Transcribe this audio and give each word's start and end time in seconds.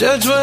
Judge 0.00 0.26
what 0.26 0.39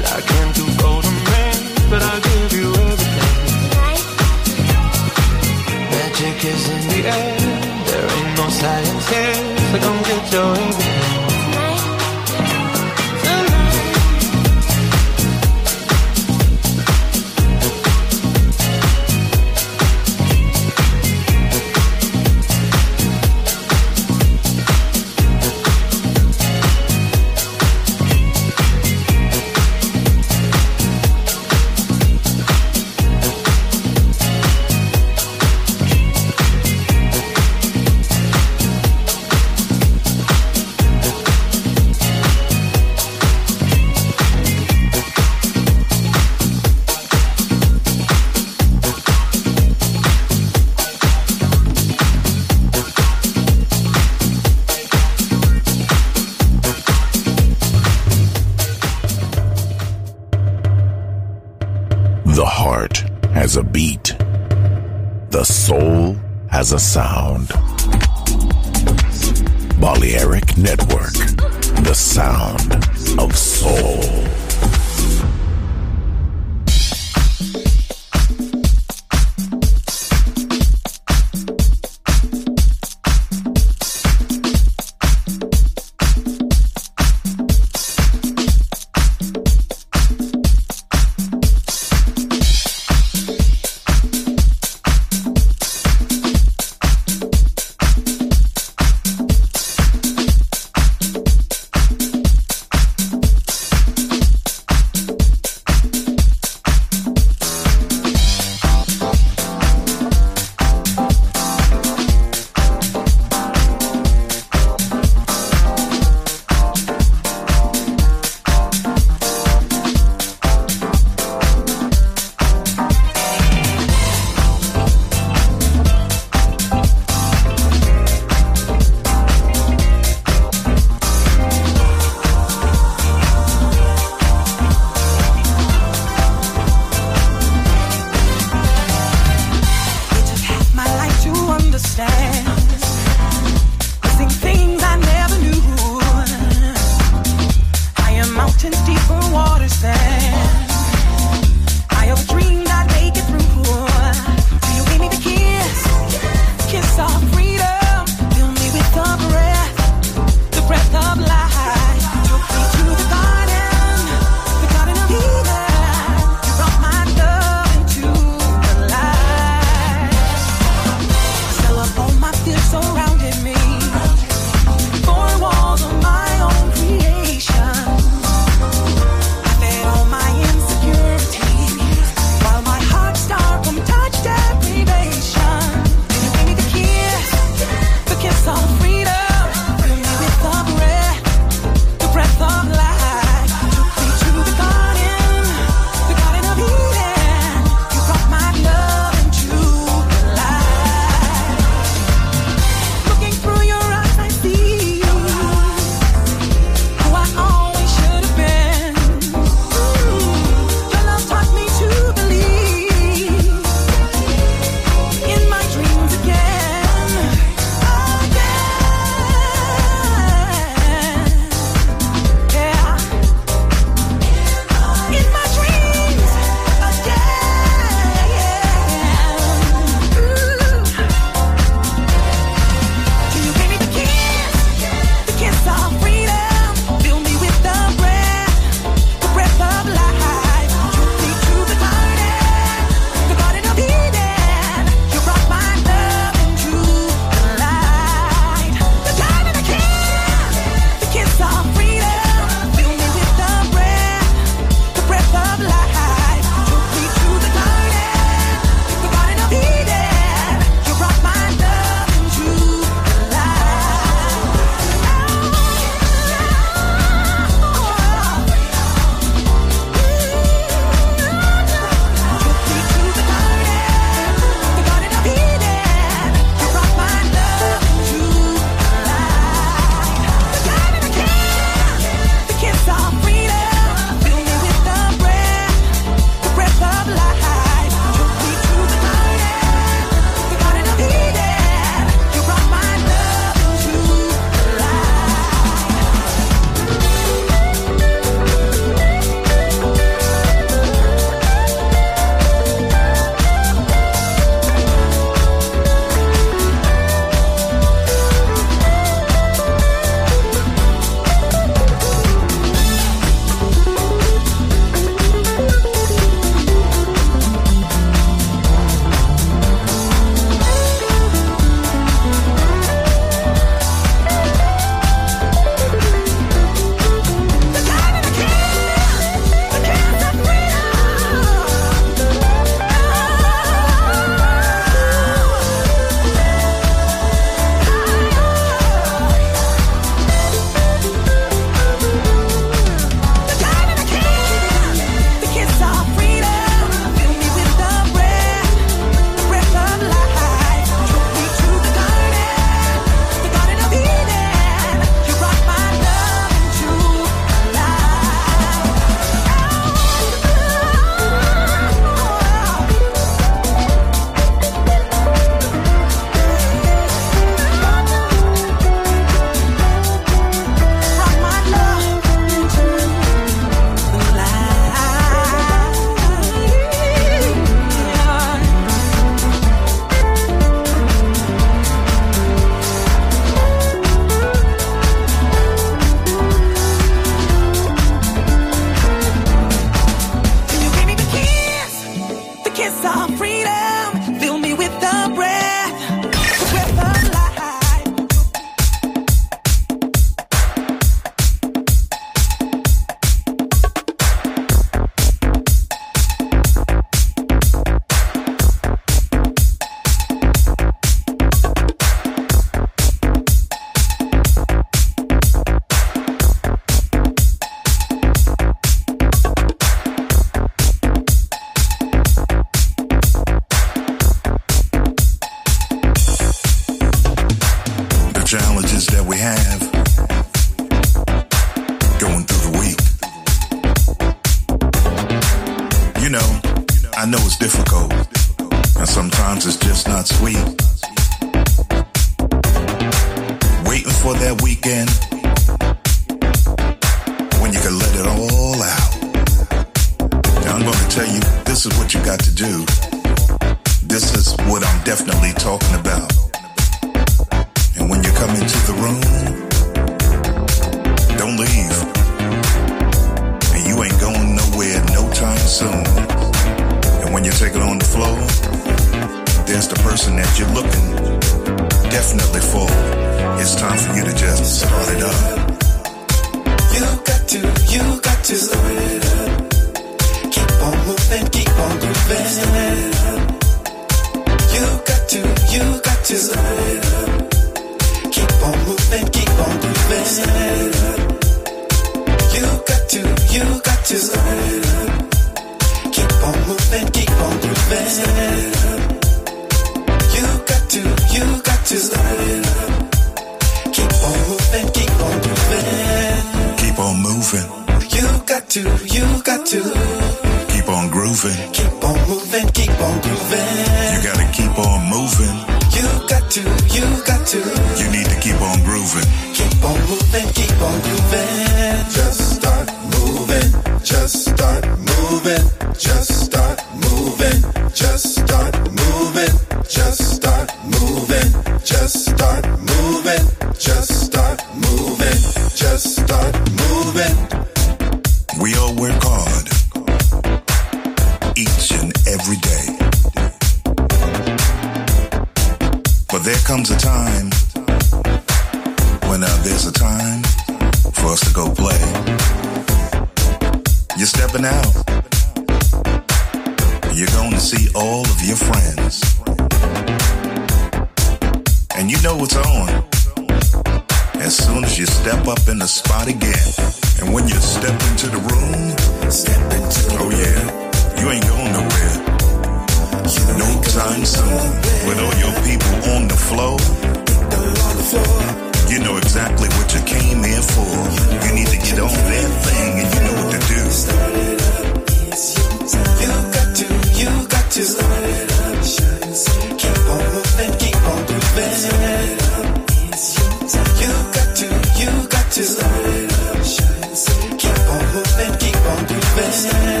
on 599.51 600.00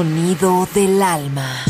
Sonido 0.00 0.66
del 0.72 1.02
alma. 1.02 1.69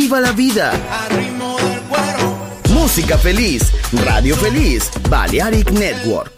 ¡Viva 0.00 0.20
la 0.20 0.30
vida! 0.30 0.70
Música 2.70 3.18
feliz, 3.18 3.72
radio 4.04 4.36
feliz, 4.36 4.92
Balearic 5.10 5.72
Network. 5.72 6.37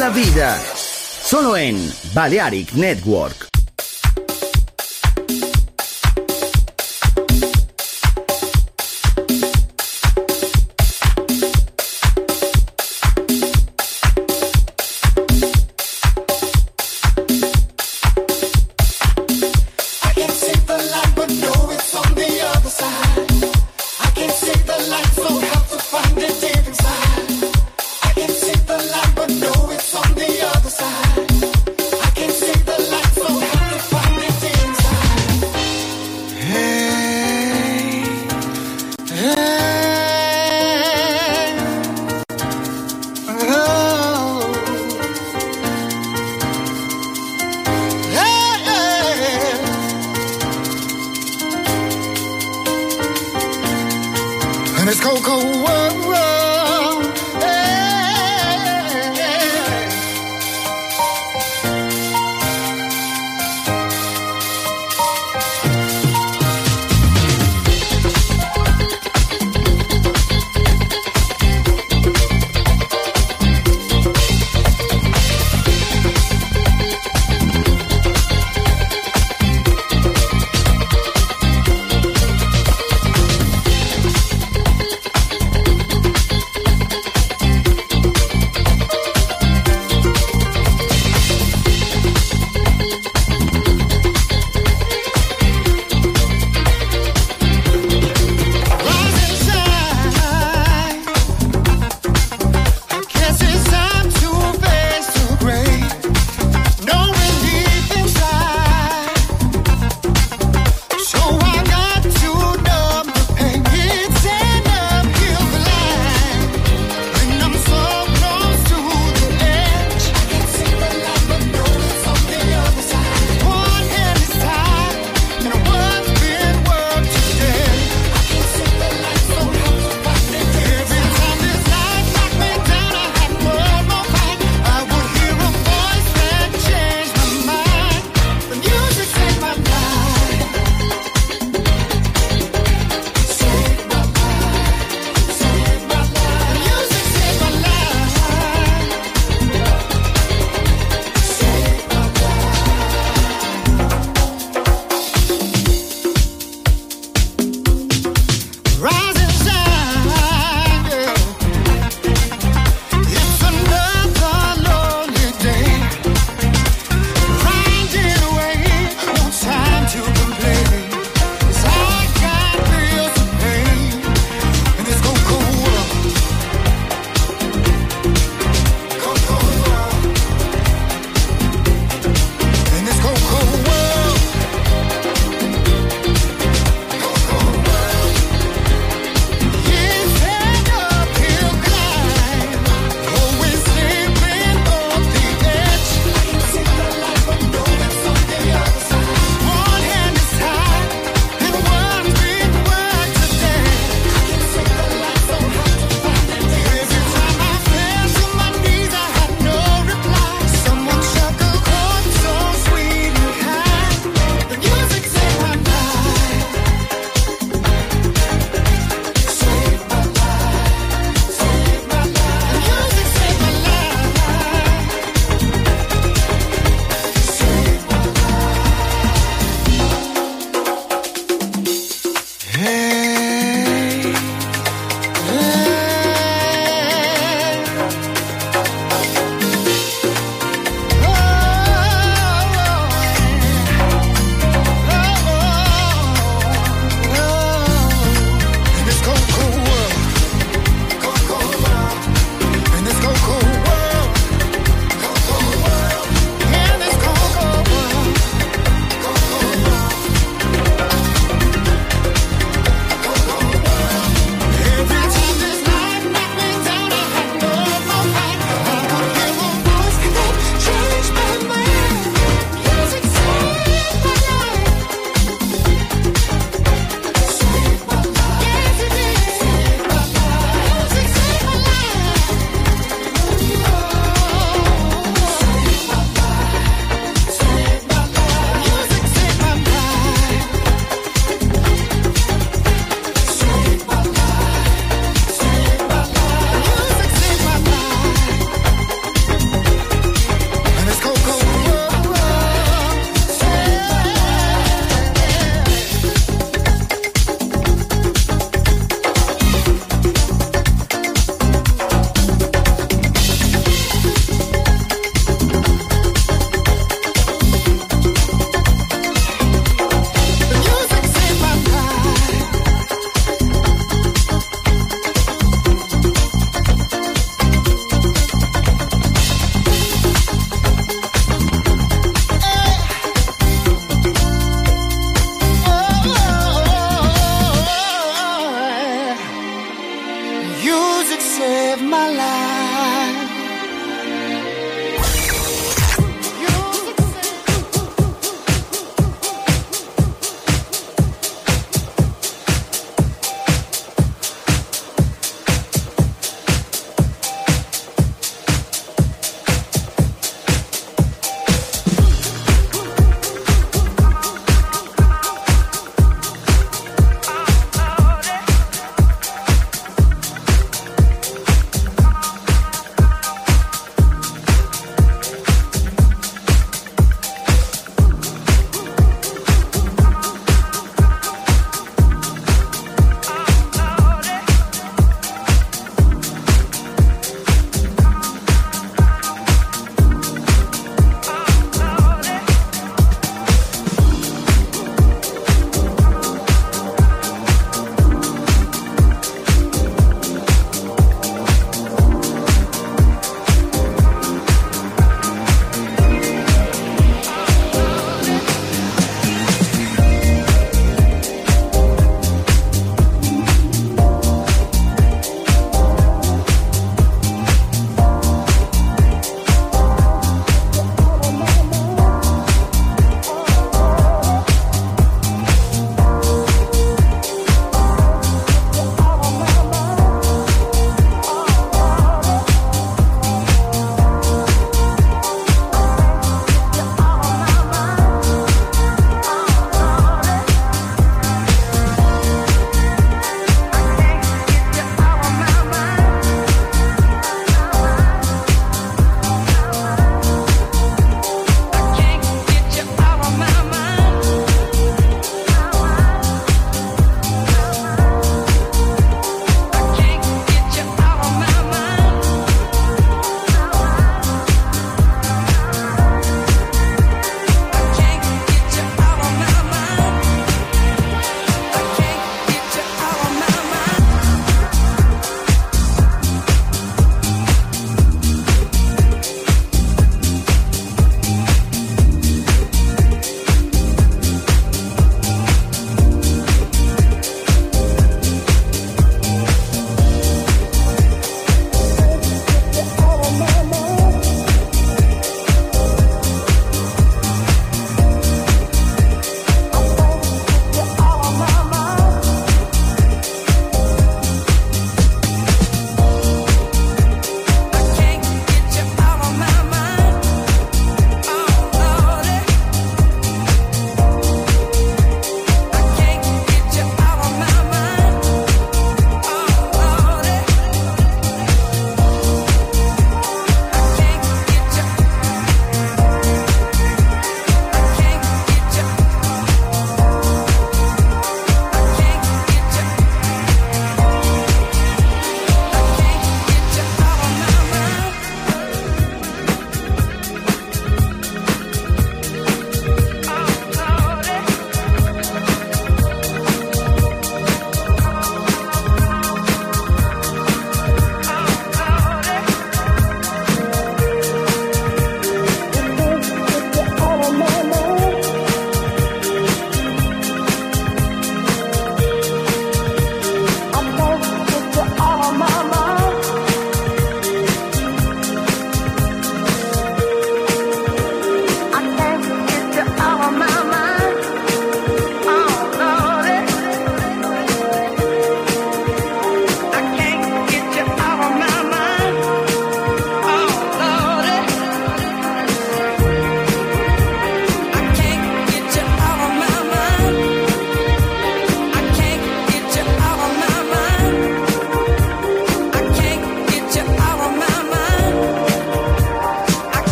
La 0.00 0.08
vida. 0.08 0.58
Solo 1.22 1.58
en 1.58 1.76
Balearic 2.14 2.72
Network. 2.72 3.39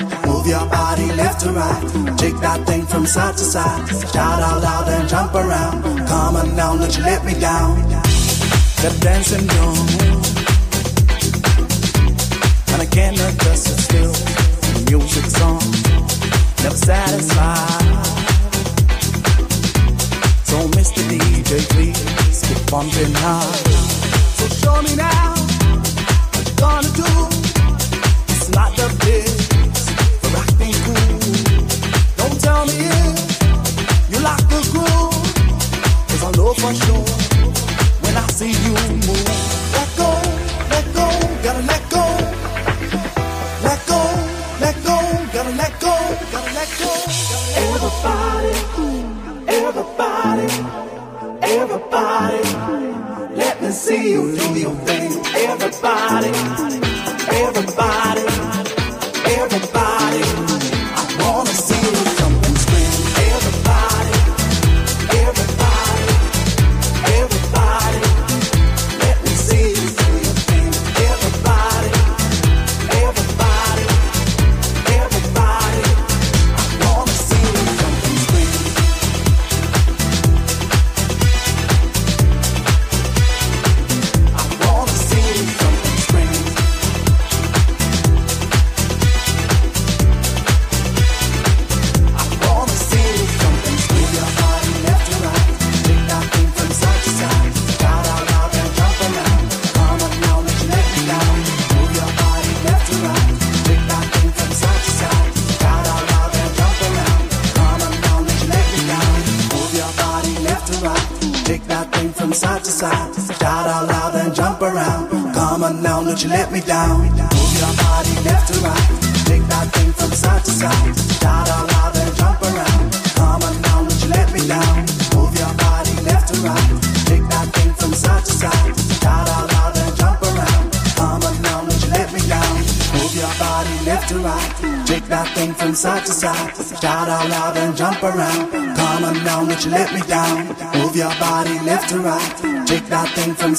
Move 0.00 0.46
your 0.46 0.66
body 0.66 1.12
left 1.12 1.40
to 1.40 1.52
right. 1.52 1.82
Take 2.16 2.36
that 2.40 2.64
thing 2.66 2.86
from 2.86 3.04
side 3.04 3.36
to 3.36 3.44
side. 3.44 3.86
Shout 4.12 4.40
out 4.40 4.62
loud 4.62 4.88
and 4.88 5.06
jump 5.06 5.34
around. 5.34 5.82
Come 6.08 6.36
on 6.36 6.56
now, 6.56 6.74
don't 6.76 6.96
you 6.96 7.02
let 7.02 7.22
me 7.24 7.34
down. 7.34 7.76
The 8.80 8.96
dancing 9.00 9.46
room. 9.54 9.76
And 12.72 12.80
I 12.80 12.86
cannot 12.86 13.36
just 13.44 13.64
sit 13.64 13.78
still. 13.78 14.12
The 14.12 14.90
music's 14.90 15.40
on. 15.42 15.60
Never 16.62 16.76
satisfied. 16.76 18.20
So 20.48 20.56
Mr. 20.76 21.02
DJ, 21.10 21.60
please 21.74 22.40
keep 22.48 22.70
bumping 22.70 23.12
hard. 23.16 23.66
So 24.38 24.48
show 24.60 24.80
me 24.80 24.96
now 24.96 25.34
what 26.32 26.48
you 26.48 26.56
gonna 26.56 26.88
do. 26.96 27.12
It's 28.32 28.48
not 28.48 28.74
the 28.76 28.88
big 29.04 29.39
for 36.60 36.74
sure 36.74 37.04
when 38.04 38.14
I 38.16 38.26
see 38.38 38.52
you 38.64 38.74
move. 39.06 39.28
Let 39.76 39.88
go, 39.96 40.10
let 40.72 40.86
go, 40.98 41.06
gotta 41.44 41.62
let 41.72 41.82
go. 41.88 42.04
Let 43.66 43.80
go, 43.86 44.00
let 44.60 44.76
go, 44.84 44.96
gotta 45.32 45.52
let 45.62 45.72
go, 45.80 45.94
gotta 46.32 46.52
let 46.58 46.70
go. 46.80 46.92
Everybody, 47.64 48.52
everybody, 49.58 50.48
everybody, 51.56 52.42
let 53.36 53.62
me 53.62 53.70
see 53.70 54.12
you 54.12 54.36
do 54.36 54.60
your 54.60 54.74
thing. 54.86 55.12
Everybody. 55.34 56.89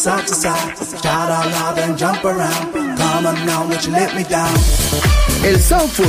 side 0.02 0.26
to 0.28 0.34
side. 0.34 0.76
Shout 1.04 1.30
out 1.30 1.46
loud 1.52 1.78
and 1.78 1.96
jump 1.96 2.24
around. 2.26 2.74
Come 2.74 3.28
on 3.28 3.46
now, 3.46 3.68
let 3.68 4.16
me 4.16 4.24
down? 4.24 4.58
El 5.44 5.60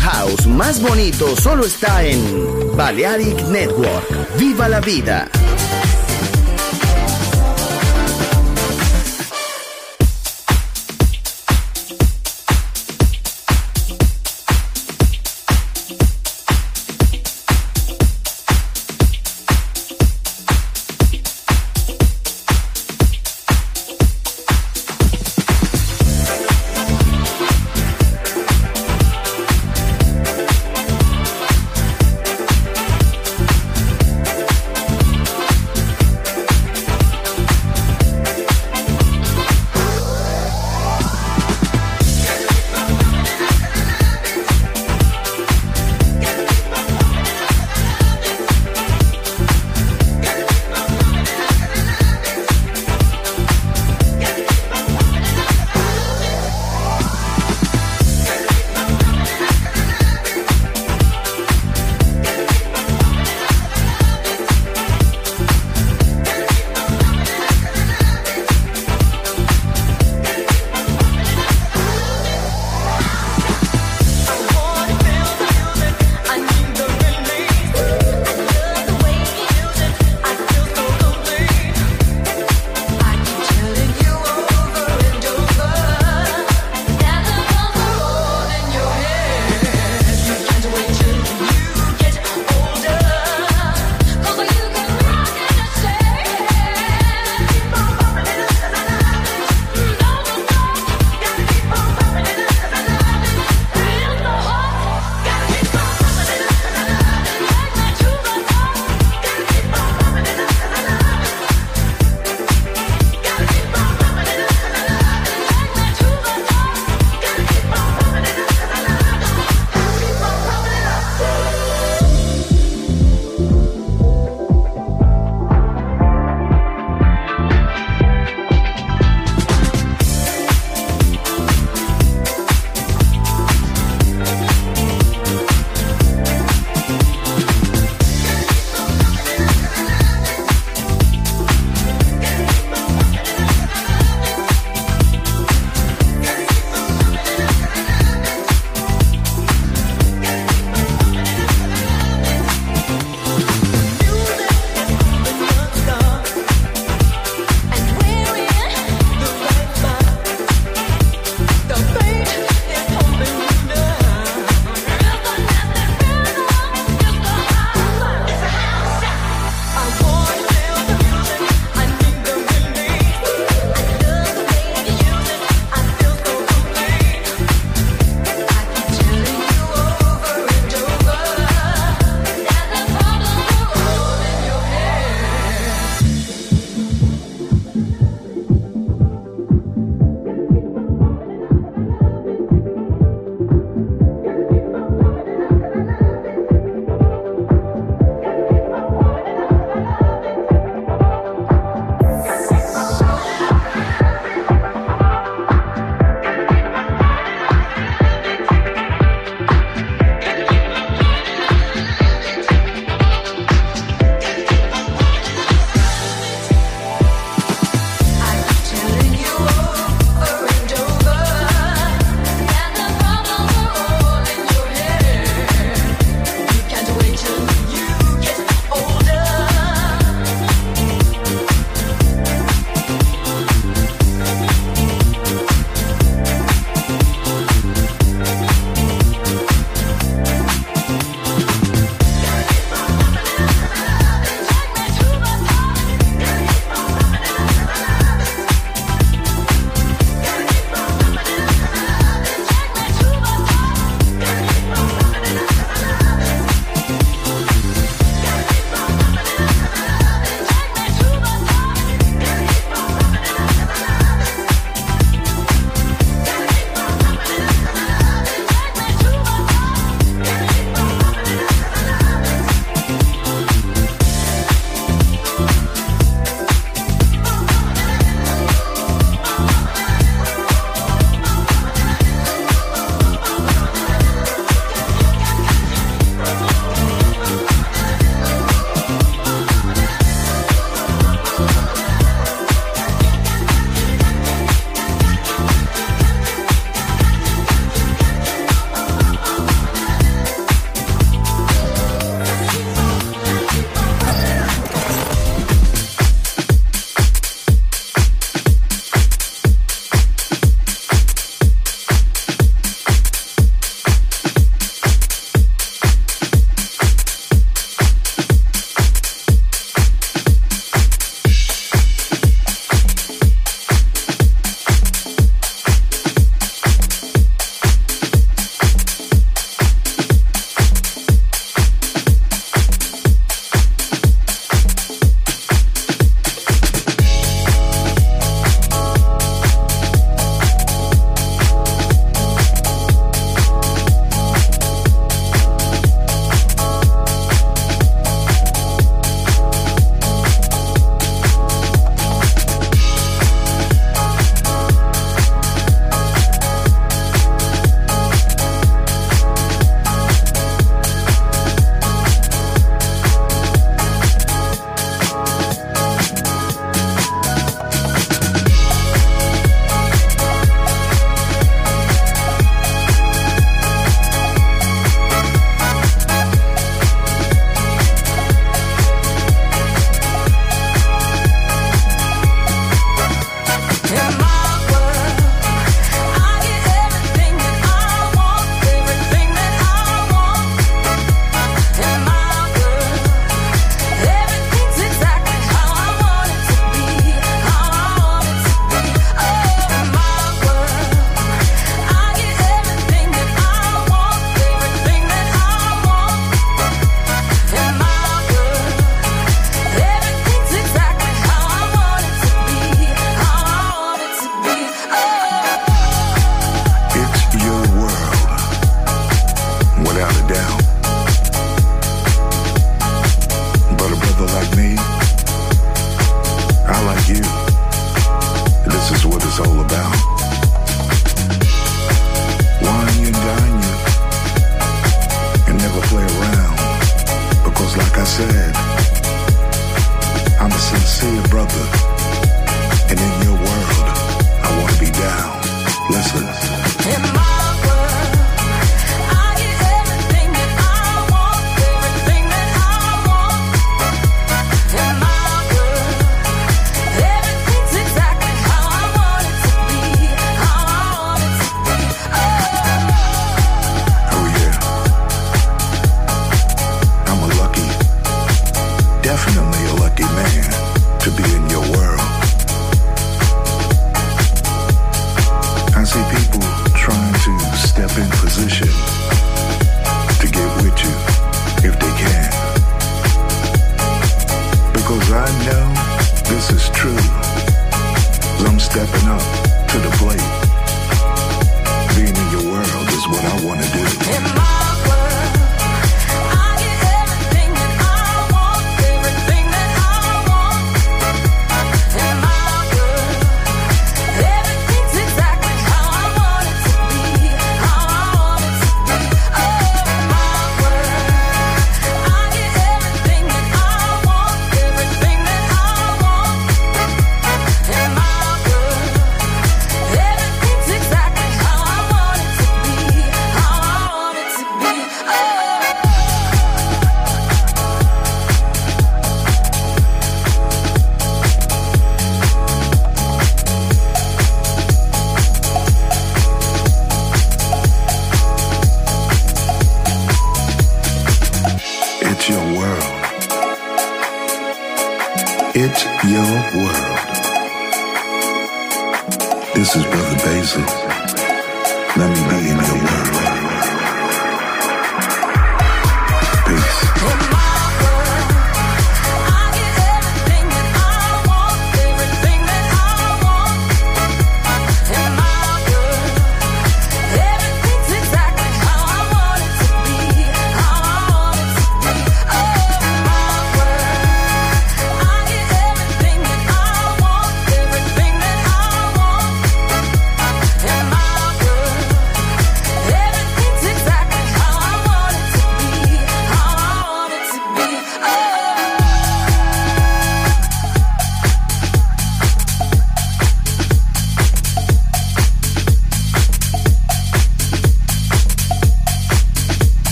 House 0.00 0.46
más 0.46 0.80
bonito 0.80 1.36
solo 1.36 1.64
está 1.64 2.02
en 2.02 2.20
Balearic 2.76 3.42
Network. 3.48 4.36
¡Viva 4.38 4.68
la 4.68 4.80
vida! 4.80 5.28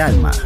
Alma. 0.00 0.39